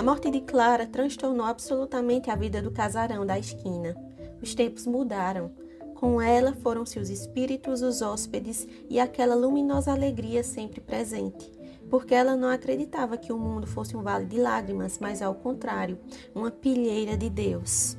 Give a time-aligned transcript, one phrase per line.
[0.00, 3.94] A morte de Clara transtornou absolutamente a vida do casarão da esquina.
[4.40, 5.50] Os tempos mudaram.
[5.94, 11.52] Com ela foram-se os espíritos, os hóspedes e aquela luminosa alegria sempre presente
[11.90, 15.98] porque ela não acreditava que o mundo fosse um vale de lágrimas, mas ao contrário,
[16.34, 17.98] uma pilheira de Deus.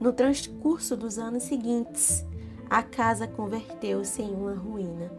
[0.00, 2.24] No transcurso dos anos seguintes,
[2.70, 5.12] a casa converteu-se em uma ruína.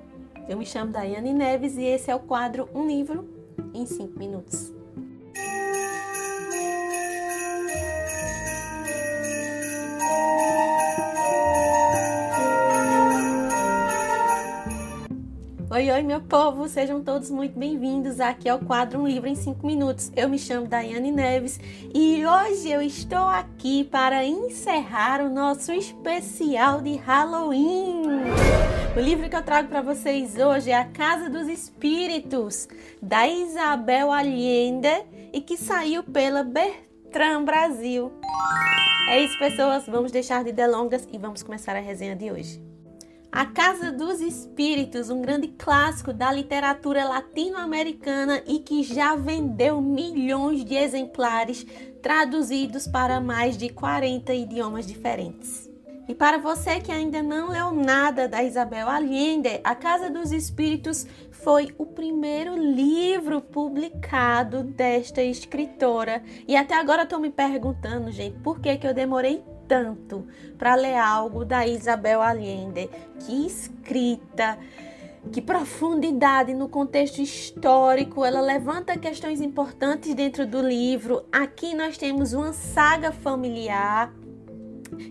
[0.48, 3.30] Eu me chamo Daiane Neves e esse é o quadro Um Livro
[3.76, 4.79] em 5 Minutos.
[15.80, 16.68] Oi, oi, meu povo!
[16.68, 20.12] Sejam todos muito bem-vindos aqui ao quadro Um Livro em 5 Minutos.
[20.14, 21.58] Eu me chamo Daiane Neves
[21.96, 28.02] e hoje eu estou aqui para encerrar o nosso especial de Halloween.
[28.94, 32.68] O livro que eu trago para vocês hoje é A Casa dos Espíritos,
[33.02, 38.12] da Isabel Allende e que saiu pela Bertrand Brasil.
[39.08, 39.86] É isso, pessoas.
[39.88, 42.69] Vamos deixar de delongas e vamos começar a resenha de hoje.
[43.32, 50.66] A Casa dos Espíritos, um grande clássico da literatura latino-americana e que já vendeu milhões
[50.66, 51.64] de exemplares
[52.02, 55.70] traduzidos para mais de 40 idiomas diferentes.
[56.08, 61.06] E para você que ainda não leu nada da Isabel Allende, A Casa dos Espíritos
[61.30, 66.24] foi o primeiro livro publicado desta escritora.
[66.48, 70.98] E até agora estou me perguntando, gente, por que, que eu demorei tanto para ler
[70.98, 72.90] algo da Isabel Allende.
[73.20, 74.58] Que escrita,
[75.32, 78.26] que profundidade no contexto histórico.
[78.26, 81.24] Ela levanta questões importantes dentro do livro.
[81.32, 84.12] Aqui nós temos uma saga familiar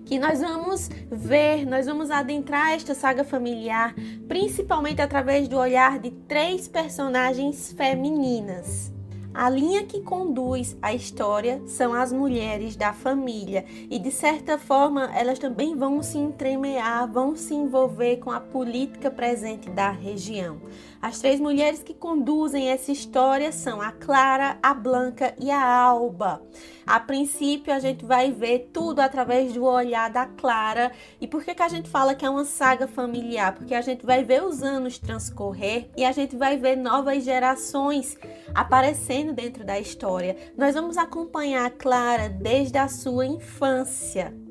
[0.04, 3.94] que nós vamos ver, nós vamos adentrar esta saga familiar,
[4.26, 8.92] principalmente através do olhar de três personagens femininas.
[9.34, 15.10] A linha que conduz a história são as mulheres da família e, de certa forma,
[15.16, 20.60] elas também vão se entremear, vão se envolver com a política presente da região.
[21.00, 26.42] As três mulheres que conduzem essa história são a Clara, a Blanca e a Alba.
[26.88, 30.90] A princípio, a gente vai ver tudo através do olhar da Clara.
[31.20, 33.54] E por que, que a gente fala que é uma saga familiar?
[33.54, 38.16] Porque a gente vai ver os anos transcorrer e a gente vai ver novas gerações
[38.54, 40.34] aparecendo dentro da história.
[40.56, 44.47] Nós vamos acompanhar a Clara desde a sua infância.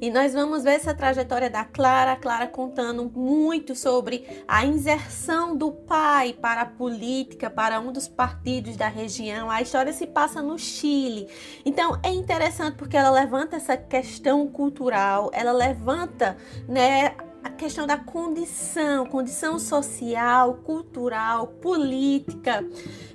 [0.00, 5.70] E nós vamos ver essa trajetória da Clara, Clara contando muito sobre a inserção do
[5.70, 9.50] pai para a política, para um dos partidos da região.
[9.50, 11.28] A história se passa no Chile.
[11.64, 16.36] Então é interessante porque ela levanta essa questão cultural, ela levanta,
[16.68, 22.64] né, a questão da condição, condição social, cultural, política,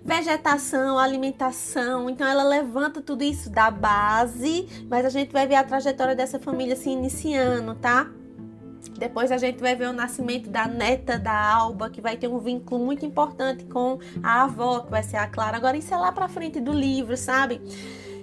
[0.06, 2.08] vegetação, alimentação.
[2.08, 6.40] Então ela levanta tudo isso da base, mas a gente vai ver a trajetória dessa
[6.40, 8.08] família se iniciando, tá?
[9.00, 12.38] Depois a gente vai ver o nascimento da neta da Alba, que vai ter um
[12.38, 15.58] vínculo muito importante com a avó, que vai ser a Clara.
[15.58, 17.60] Agora isso é lá para frente do livro, sabe?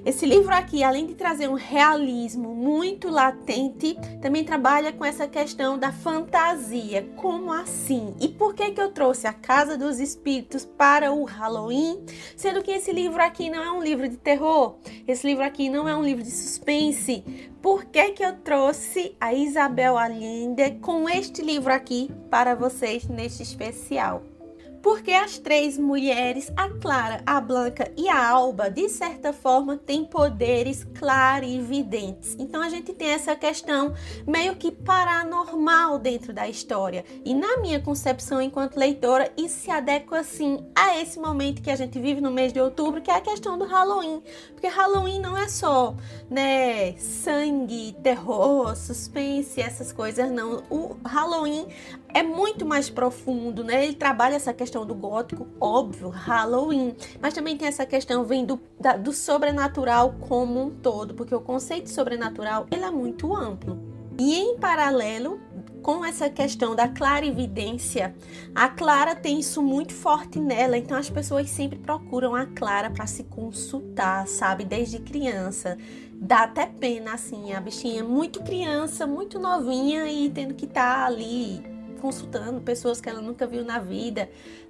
[0.07, 5.77] Esse livro aqui, além de trazer um realismo muito latente, também trabalha com essa questão
[5.77, 7.11] da fantasia.
[7.17, 8.15] Como assim?
[8.21, 12.07] E por que que eu trouxe a Casa dos Espíritos para o Halloween,
[12.37, 14.77] sendo que esse livro aqui não é um livro de terror?
[15.09, 17.51] Esse livro aqui não é um livro de suspense.
[17.61, 23.43] Por que que eu trouxe a Isabel Allende com este livro aqui para vocês neste
[23.43, 24.23] especial?
[24.87, 30.05] Porque as três mulheres, a Clara, a Blanca e a Alba, de certa forma, têm
[30.05, 32.37] poderes clarividentes.
[32.39, 33.95] Então a gente tem essa questão
[34.25, 37.05] meio que paranormal dentro da história.
[37.25, 41.75] E na minha concepção enquanto leitora, isso se adequa assim a esse momento que a
[41.75, 44.23] gente vive no mês de outubro, que é a questão do Halloween.
[44.53, 45.97] Porque Halloween não é só,
[46.31, 50.63] né, sangue, terror, suspense, essas coisas não.
[50.71, 51.67] O Halloween
[52.17, 53.85] é muito mais profundo, né?
[53.85, 58.61] Ele trabalha essa questão do gótico, óbvio, Halloween, mas também tem essa questão vem do,
[58.79, 63.79] da, do sobrenatural como um todo, porque o conceito sobrenatural ele é muito amplo.
[64.19, 65.39] E em paralelo
[65.87, 68.13] com essa questão da clarividência,
[68.53, 73.07] a Clara tem isso muito forte nela, então as pessoas sempre procuram a Clara para
[73.07, 75.79] se consultar, sabe, desde criança.
[76.13, 81.07] Dá até pena assim, a bichinha muito criança, muito novinha e tendo que estar tá
[81.07, 81.63] ali
[82.01, 84.29] consultando pessoas que ela nunca viu na vida.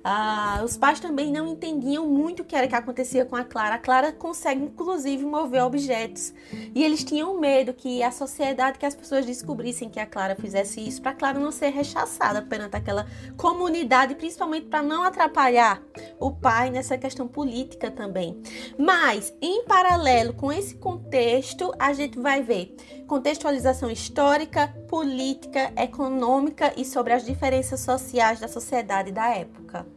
[0.08, 3.74] Ah, os pais também não entendiam muito o que era que acontecia com a Clara.
[3.74, 6.32] A Clara consegue, inclusive, mover objetos.
[6.72, 10.80] E eles tinham medo que a sociedade, que as pessoas descobrissem que a Clara fizesse
[10.80, 13.04] isso, para a Clara não ser rechaçada perante aquela
[13.36, 15.82] comunidade, principalmente para não atrapalhar
[16.20, 18.40] o pai nessa questão política também.
[18.78, 22.76] Mas, em paralelo com esse contexto, a gente vai ver
[23.08, 29.95] contextualização histórica, política, econômica e sobre as diferenças sociais da sociedade da época.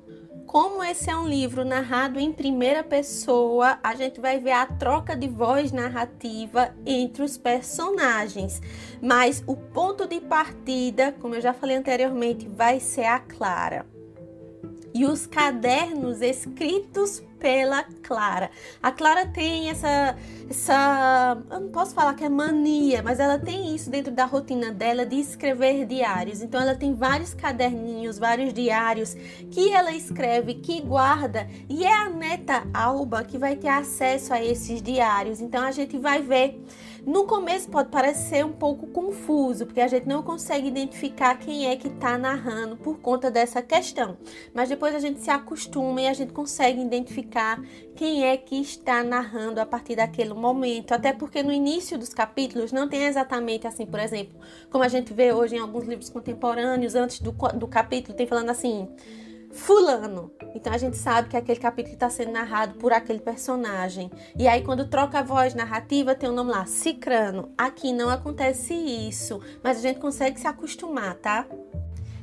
[0.49, 5.15] Como esse é um livro narrado em primeira pessoa, a gente vai ver a troca
[5.15, 8.59] de voz narrativa entre os personagens.
[8.99, 13.85] Mas o ponto de partida, como eu já falei anteriormente, vai ser a Clara
[14.91, 18.51] e os cadernos escritos pela Clara.
[18.81, 20.15] A Clara tem essa,
[20.49, 24.71] essa, eu não posso falar que é mania, mas ela tem isso dentro da rotina
[24.71, 26.41] dela de escrever diários.
[26.41, 29.15] Então ela tem vários caderninhos, vários diários
[29.51, 34.43] que ela escreve, que guarda, e é a neta Alba que vai ter acesso a
[34.43, 35.39] esses diários.
[35.41, 36.61] Então a gente vai ver
[37.05, 41.75] no começo pode parecer um pouco confuso, porque a gente não consegue identificar quem é
[41.75, 44.17] que está narrando por conta dessa questão.
[44.53, 47.28] Mas depois a gente se acostuma e a gente consegue identificar
[47.95, 50.93] quem é que está narrando a partir daquele momento.
[50.93, 54.39] Até porque no início dos capítulos não tem exatamente assim, por exemplo,
[54.69, 58.49] como a gente vê hoje em alguns livros contemporâneos, antes do, do capítulo, tem falando
[58.49, 58.87] assim
[59.51, 60.31] fulano.
[60.55, 64.11] Então a gente sabe que aquele capítulo está sendo narrado por aquele personagem.
[64.37, 67.51] E aí quando troca a voz narrativa tem o um nome lá, Cicrano.
[67.57, 71.45] Aqui não acontece isso, mas a gente consegue se acostumar, tá?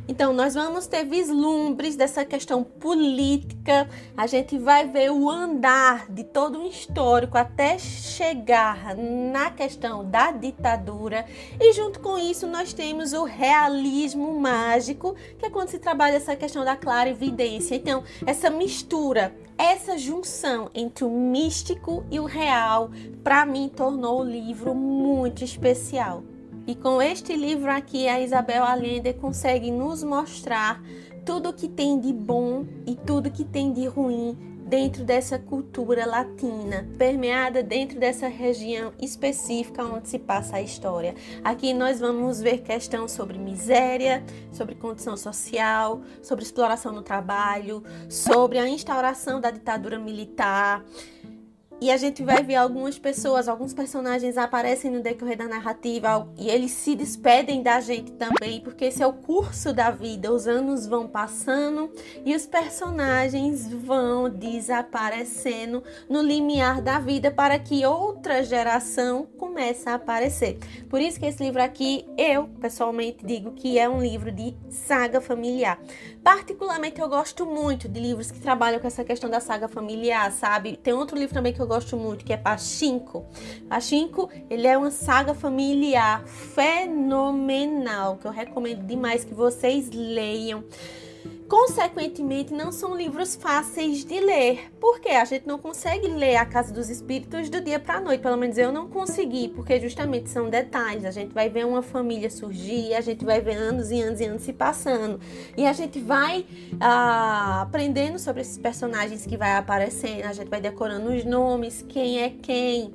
[0.09, 6.23] Então, nós vamos ter vislumbres dessa questão política, a gente vai ver o andar de
[6.23, 11.27] todo um histórico até chegar na questão da ditadura,
[11.61, 16.37] e junto com isso, nós temos o realismo mágico, que é quando se trabalha essa
[16.37, 17.75] questão da clara evidência.
[17.75, 22.91] Então, essa mistura, essa junção entre o místico e o real,
[23.25, 26.23] para mim, tornou o livro muito especial.
[26.67, 30.83] E com este livro aqui, a Isabel Allende consegue nos mostrar
[31.25, 34.37] tudo que tem de bom e tudo que tem de ruim
[34.67, 41.15] dentro dessa cultura latina, permeada dentro dessa região específica onde se passa a história.
[41.45, 48.59] Aqui nós vamos ver questão sobre miséria, sobre condição social, sobre exploração no trabalho, sobre
[48.59, 50.85] a instauração da ditadura militar
[51.81, 56.49] e a gente vai ver algumas pessoas, alguns personagens aparecem no decorrer da narrativa e
[56.49, 60.33] eles se despedem da gente também, porque esse é o curso da vida.
[60.33, 61.91] Os anos vão passando
[62.25, 69.95] e os personagens vão desaparecendo no limiar da vida para que outra geração comece a
[69.95, 70.59] aparecer.
[70.89, 75.21] Por isso que esse livro aqui, eu pessoalmente digo que é um livro de saga
[75.21, 75.79] familiar.
[76.23, 80.77] Particularmente eu gosto muito de livros que trabalham com essa questão da saga familiar, sabe?
[80.77, 83.27] Tem outro livro também que eu eu gosto muito, que é Pachinko.
[83.69, 90.63] Pachinko, ele é uma saga familiar fenomenal, que eu recomendo demais que vocês leiam.
[91.49, 96.73] Consequentemente, não são livros fáceis de ler, porque a gente não consegue ler A Casa
[96.73, 98.21] dos Espíritos do dia para a noite.
[98.21, 101.05] Pelo menos eu não consegui, porque justamente são detalhes.
[101.05, 104.25] A gente vai ver uma família surgir, a gente vai ver anos e anos e
[104.25, 105.21] anos se passando,
[105.57, 106.45] e a gente vai
[106.81, 112.21] ah, aprendendo sobre esses personagens que vai aparecendo, a gente vai decorando os nomes, quem
[112.21, 112.95] é quem.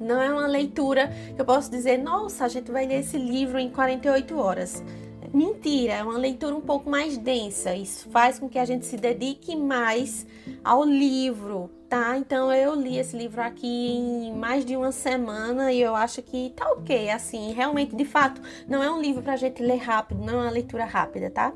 [0.00, 3.58] Não é uma leitura que eu posso dizer, nossa, a gente vai ler esse livro
[3.58, 4.82] em 48 horas.
[5.34, 7.74] Mentira, é uma leitura um pouco mais densa.
[7.74, 10.24] Isso faz com que a gente se dedique mais
[10.62, 12.16] ao livro, tá?
[12.16, 16.50] Então eu li esse livro aqui em mais de uma semana e eu acho que
[16.54, 17.10] tá ok.
[17.10, 20.50] Assim, realmente, de fato, não é um livro pra gente ler rápido, não é uma
[20.52, 21.52] leitura rápida, tá?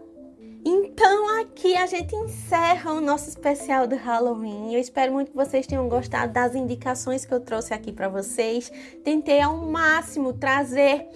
[0.65, 4.75] Então aqui a gente encerra o nosso especial do Halloween.
[4.75, 8.73] Eu espero muito que vocês tenham gostado das indicações que eu trouxe aqui para vocês.
[9.05, 11.07] Tentei ao máximo trazer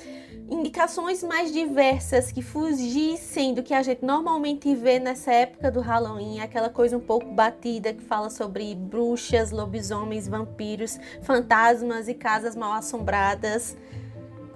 [0.51, 6.41] indicações mais diversas que fugissem do que a gente normalmente vê nessa época do Halloween,
[6.41, 12.73] aquela coisa um pouco batida que fala sobre bruxas, lobisomens, vampiros, fantasmas e casas mal
[12.73, 13.77] assombradas.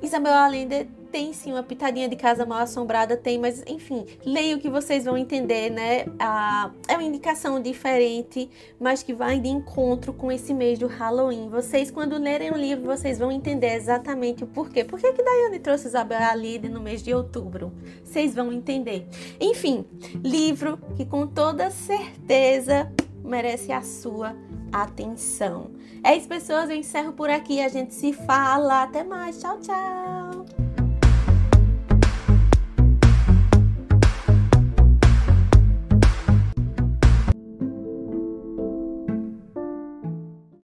[0.03, 4.69] Isabel Allende tem sim uma pitadinha de casa mal assombrada, tem, mas enfim, leio que
[4.69, 6.07] vocês vão entender, né?
[6.19, 11.49] Ah, é uma indicação diferente, mas que vai de encontro com esse mês do Halloween.
[11.49, 14.85] Vocês, quando lerem o livro, vocês vão entender exatamente o porquê.
[14.85, 17.73] Por que, que Daiane trouxe Isabel Alide no mês de outubro?
[18.05, 19.07] Vocês vão entender.
[19.41, 19.87] Enfim,
[20.23, 22.93] livro que com toda certeza
[23.25, 24.35] merece a sua
[24.73, 25.71] atenção.
[26.03, 26.71] É isso, pessoas.
[26.71, 27.61] Eu encerro por aqui.
[27.61, 28.85] A gente se fala.
[28.85, 29.41] Até mais.
[29.41, 30.56] Tchau, tchau.